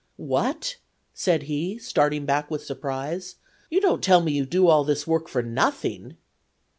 [0.17, 0.77] "What!"
[1.13, 3.35] said he, starting back with surprise;
[3.69, 6.17] "you don't tell me you do all this work for nothing?"